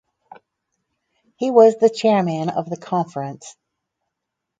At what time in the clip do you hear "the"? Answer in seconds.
1.77-1.87, 2.67-2.75